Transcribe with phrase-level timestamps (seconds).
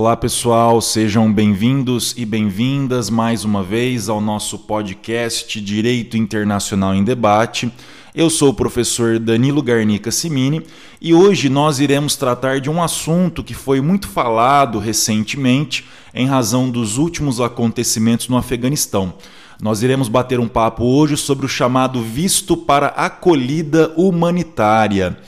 [0.00, 7.04] Olá pessoal, sejam bem-vindos e bem-vindas mais uma vez ao nosso podcast Direito Internacional em
[7.04, 7.70] Debate.
[8.14, 10.64] Eu sou o professor Danilo Garnica Simini
[11.02, 16.70] e hoje nós iremos tratar de um assunto que foi muito falado recentemente em razão
[16.70, 19.12] dos últimos acontecimentos no Afeganistão.
[19.60, 25.18] Nós iremos bater um papo hoje sobre o chamado visto para acolhida humanitária.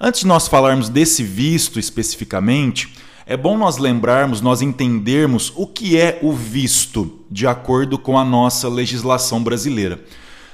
[0.00, 2.92] Antes de nós falarmos desse visto especificamente,
[3.28, 8.24] é bom nós lembrarmos, nós entendermos o que é o visto, de acordo com a
[8.24, 10.00] nossa legislação brasileira.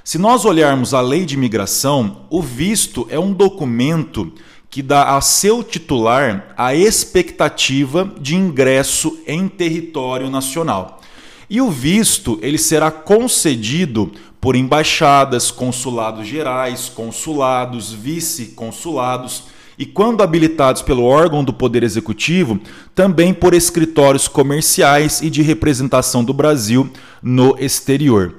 [0.02, 4.32] Se nós olharmos a lei de imigração, o visto é um documento
[4.70, 11.02] que dá a seu titular a expectativa de ingresso em território nacional.
[11.50, 19.51] E o visto ele será concedido por embaixadas, consulados gerais, consulados, vice-consulados
[19.83, 22.61] e, quando habilitados pelo órgão do Poder Executivo,
[22.95, 26.88] também por escritórios comerciais e de representação do Brasil
[27.21, 28.37] no exterior.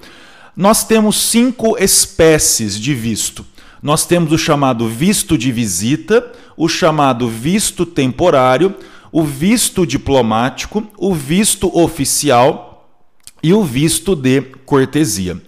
[0.56, 3.46] Nós temos cinco espécies de visto.
[3.82, 8.74] Nós temos o chamado visto de visita, o chamado visto temporário,
[9.12, 12.90] o visto diplomático, o visto oficial
[13.44, 15.42] e o visto de cortesia.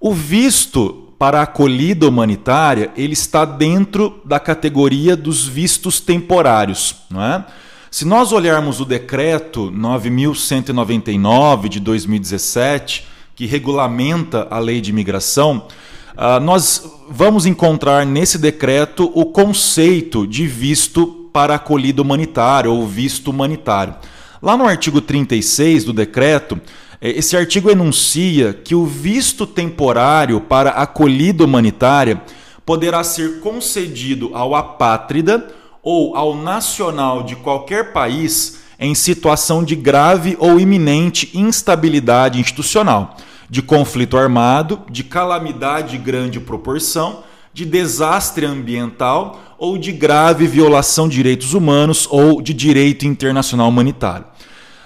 [0.00, 6.94] O visto para a acolhida humanitária, ele está dentro da categoria dos vistos temporários.
[7.10, 7.44] Não é?
[7.90, 15.66] Se nós olharmos o decreto 9.199 de 2017, que regulamenta a lei de imigração,
[16.14, 23.30] uh, nós vamos encontrar nesse decreto o conceito de visto para acolhida humanitária ou visto
[23.30, 23.94] humanitário.
[24.40, 26.60] Lá no artigo 36 do decreto,
[27.00, 32.20] esse artigo enuncia que o visto temporário para acolhida humanitária
[32.66, 35.46] poderá ser concedido ao apátrida
[35.82, 43.16] ou ao nacional de qualquer país em situação de grave ou iminente instabilidade institucional,
[43.48, 51.08] de conflito armado, de calamidade de grande proporção, de desastre ambiental ou de grave violação
[51.08, 54.26] de direitos humanos ou de direito internacional humanitário.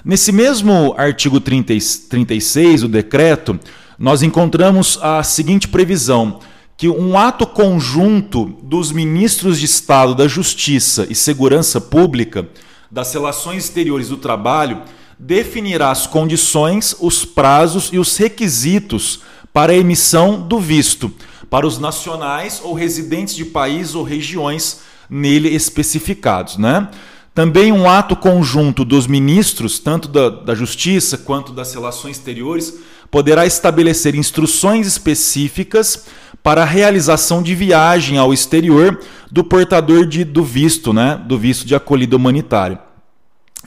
[0.04, 1.74] Nesse mesmo artigo 30,
[2.08, 3.58] 36 do decreto,
[3.98, 6.40] nós encontramos a seguinte previsão:
[6.76, 12.48] que um ato conjunto dos ministros de Estado da Justiça e Segurança Pública,
[12.90, 14.82] das Relações Exteriores do Trabalho,
[15.18, 19.20] definirá as condições, os prazos e os requisitos
[19.52, 21.12] para a emissão do visto
[21.52, 24.80] para os nacionais ou residentes de país ou regiões
[25.10, 26.88] nele especificados, né?
[27.34, 32.78] Também um ato conjunto dos ministros, tanto da, da Justiça quanto das Relações Exteriores,
[33.10, 36.06] poderá estabelecer instruções específicas
[36.42, 39.00] para a realização de viagem ao exterior
[39.30, 42.78] do portador de, do visto, né, do visto de acolhida humanitária.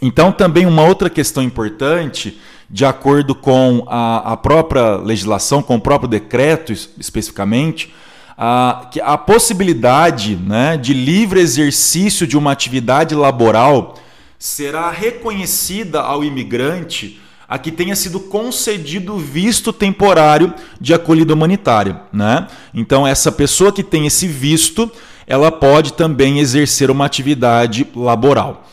[0.02, 2.40] Então, também uma outra questão importante,
[2.70, 7.94] de acordo com a, a própria legislação, com o próprio decreto especificamente,
[8.38, 13.96] a, a possibilidade né, de livre exercício de uma atividade laboral
[14.38, 22.02] será reconhecida ao imigrante a que tenha sido concedido visto temporário de acolhida humanitária.
[22.12, 22.48] Né?
[22.74, 24.92] Então, essa pessoa que tem esse visto,
[25.28, 28.68] ela pode também exercer uma atividade laboral.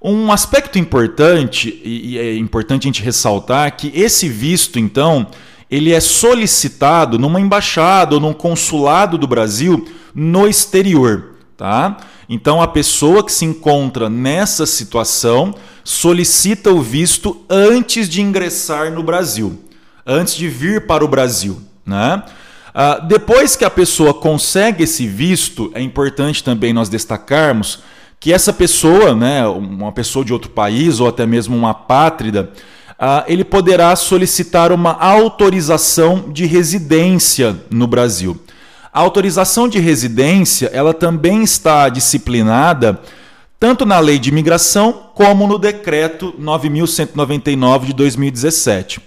[0.00, 5.26] Um aspecto importante, e é importante a gente ressaltar, que esse visto, então,
[5.72, 11.96] ele é solicitado numa embaixada ou num consulado do Brasil no exterior, tá?
[12.28, 19.02] Então a pessoa que se encontra nessa situação solicita o visto antes de ingressar no
[19.02, 19.58] Brasil,
[20.06, 22.22] antes de vir para o Brasil, né?
[22.74, 27.78] Ah, depois que a pessoa consegue esse visto, é importante também nós destacarmos
[28.20, 32.52] que essa pessoa, né, uma pessoa de outro país ou até mesmo uma pátrida,
[33.04, 38.40] ah, ele poderá solicitar uma autorização de residência no Brasil.
[38.92, 43.00] A autorização de residência ela também está disciplinada
[43.58, 49.00] tanto na Lei de Imigração como no Decreto 9.199 de 2017.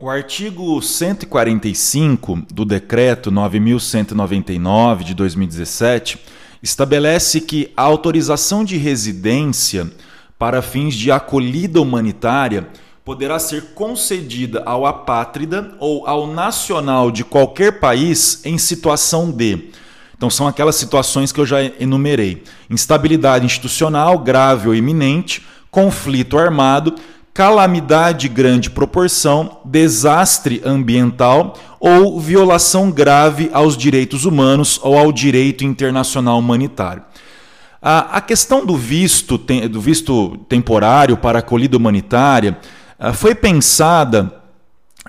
[0.00, 6.18] O artigo 145 do Decreto 9.199 de 2017
[6.62, 9.92] estabelece que a autorização de residência
[10.38, 12.66] para fins de acolhida humanitária
[13.04, 19.70] poderá ser concedida ao apátrida ou ao nacional de qualquer país em situação de.
[20.16, 26.94] Então, são aquelas situações que eu já enumerei: instabilidade institucional grave ou iminente, conflito armado,
[27.34, 35.64] calamidade de grande proporção, desastre ambiental ou violação grave aos direitos humanos ou ao direito
[35.64, 37.02] internacional humanitário.
[37.84, 42.56] A, questão do visto, do visto temporário para acolhida humanitária
[43.10, 44.42] foi pensada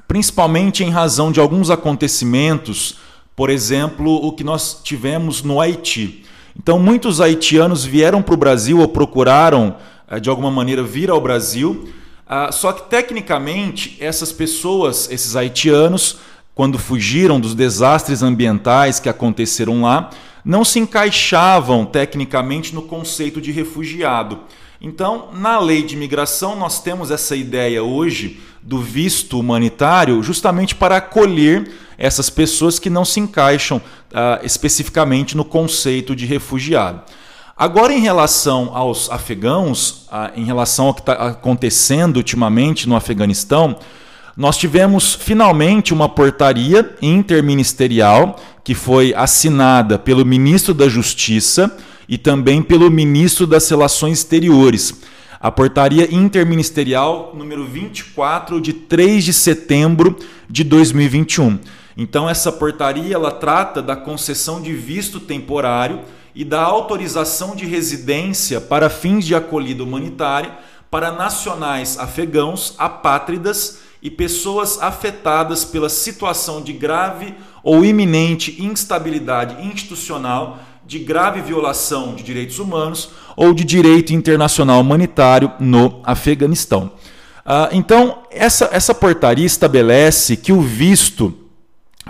[0.07, 2.97] principalmente em razão de alguns acontecimentos,
[3.35, 6.23] por exemplo, o que nós tivemos no Haiti.
[6.57, 9.75] Então, muitos haitianos vieram para o Brasil ou procuraram,
[10.07, 11.89] ah, de alguma maneira, vir ao Brasil.
[12.27, 16.17] Ah, só que, tecnicamente, essas pessoas, esses haitianos,
[16.53, 20.11] quando fugiram dos desastres ambientais que aconteceram lá,
[20.45, 24.41] não se encaixavam tecnicamente no conceito de refugiado.
[24.85, 30.97] Então, na lei de imigração, nós temos essa ideia hoje do visto humanitário justamente para
[30.97, 37.01] acolher essas pessoas que não se encaixam uh, especificamente no conceito de refugiado.
[37.55, 43.77] Agora, em relação aos afegãos, uh, em relação ao que está acontecendo ultimamente no Afeganistão,
[44.35, 51.73] nós tivemos finalmente uma portaria interministerial que foi assinada pelo ministro da Justiça
[52.07, 55.01] e também pelo ministro das Relações Exteriores.
[55.39, 60.17] A portaria interministerial número 24 de 3 de setembro
[60.49, 61.59] de 2021.
[61.97, 65.99] Então essa portaria ela trata da concessão de visto temporário
[66.35, 70.51] e da autorização de residência para fins de acolhida humanitária
[70.89, 77.33] para nacionais afegãos, apátridas e pessoas afetadas pela situação de grave
[77.63, 85.51] ou iminente instabilidade institucional, de grave violação de direitos humanos ou de direito internacional humanitário
[85.59, 86.91] no Afeganistão.
[87.45, 91.33] Ah, então, essa, essa portaria estabelece que o visto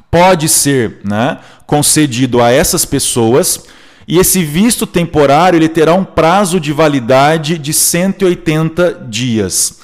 [0.09, 3.65] pode ser né, concedido a essas pessoas
[4.07, 9.79] e esse visto temporário ele terá um prazo de validade de 180 dias.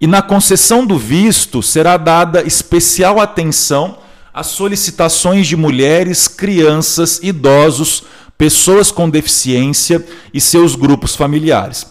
[0.00, 3.98] E na concessão do visto será dada especial atenção
[4.32, 8.04] às solicitações de mulheres, crianças, idosos,
[8.38, 11.86] pessoas com deficiência e seus grupos familiares.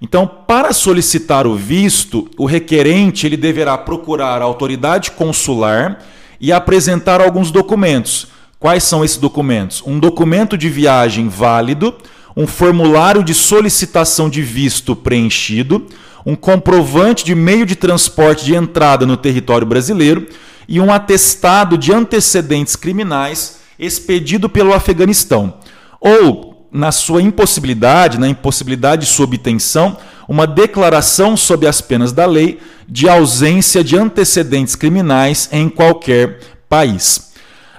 [0.00, 6.02] Então, para solicitar o visto, o requerente ele deverá procurar a autoridade consular
[6.40, 8.28] e apresentar alguns documentos.
[8.58, 9.82] Quais são esses documentos?
[9.86, 11.94] Um documento de viagem válido,
[12.34, 15.86] um formulário de solicitação de visto preenchido,
[16.24, 20.26] um comprovante de meio de transporte de entrada no território brasileiro
[20.66, 25.54] e um atestado de antecedentes criminais expedido pelo Afeganistão.
[26.00, 29.96] Ou, na sua impossibilidade, na impossibilidade de sua obtenção,
[30.28, 32.58] uma declaração sob as penas da lei
[32.88, 36.38] de ausência de antecedentes criminais em qualquer
[36.68, 37.30] país.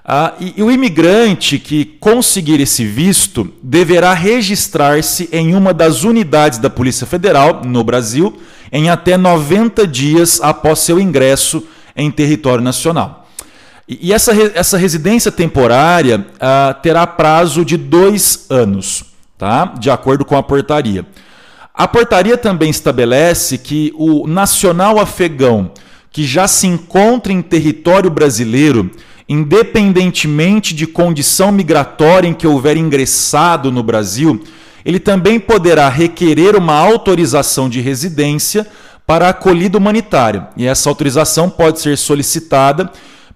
[0.03, 6.59] Ah, e, e, o imigrante que conseguir esse visto deverá registrar-se em uma das unidades
[6.59, 8.41] da Polícia Federal no Brasil
[8.71, 11.63] em até 90 dias após seu ingresso
[11.95, 13.20] em território nacional.
[13.91, 19.03] E, e essa, essa residência temporária ah, terá prazo de dois anos,
[19.37, 19.65] tá?
[19.77, 21.05] de acordo com a portaria.
[21.73, 25.71] A portaria também estabelece que o nacional afegão
[26.09, 28.89] que já se encontra em território brasileiro
[29.27, 34.43] independentemente de condição migratória em que houver ingressado no Brasil,
[34.83, 38.67] ele também poderá requerer uma autorização de residência
[39.07, 40.49] para acolhida humanitária.
[40.57, 42.91] E essa autorização pode ser solicitada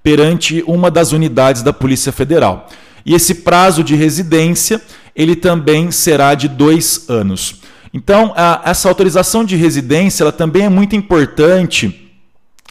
[0.06, 2.70] perante uma das unidades da Polícia Federal.
[3.04, 4.80] E esse prazo de residência
[5.16, 7.56] ele também será de dois anos.
[7.92, 12.12] Então, a, essa autorização de residência ela também é muito importante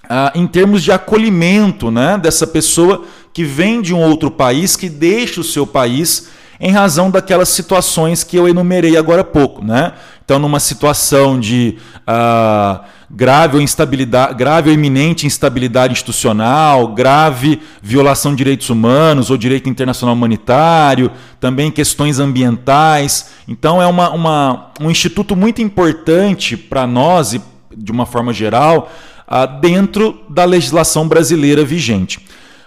[0.08, 4.88] ah, em termos de acolhimento né, dessa pessoa que vem de um outro país, que
[4.88, 6.28] deixa o seu país
[6.60, 9.64] em razão daquelas situações que eu enumerei agora há pouco.
[9.64, 9.92] Né?
[10.24, 12.84] Então, numa situação de ah,
[13.14, 19.68] grave, ou instabilidade, grave ou iminente instabilidade institucional, grave violação de direitos humanos ou direito
[19.68, 23.30] internacional humanitário, também questões ambientais.
[23.47, 27.40] Então, é uma, uma um instituto muito importante para nós e
[27.76, 28.90] de uma forma geral
[29.28, 32.21] ah, dentro da legislação brasileira vigente.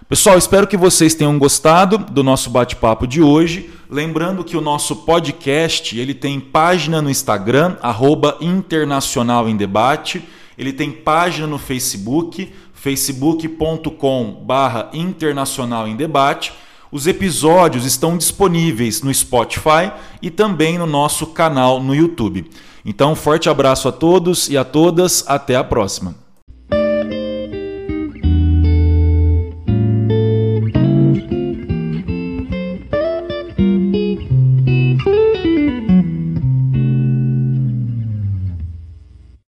[0.08, 3.70] Pessoal, espero que vocês tenham gostado do nosso bate-papo de hoje.
[3.90, 10.22] Lembrando que o nosso podcast ele tem página no Instagram, arroba Internacional em Debate.
[10.58, 16.52] Ele tem página no Facebook, facebook.com barra Internacional em Debate.
[16.92, 19.92] Os episódios estão disponíveis no Spotify
[20.22, 22.50] e também no nosso canal no YouTube.
[22.86, 25.24] Então, forte abraço a todos e a todas.
[25.28, 26.27] Até a próxima.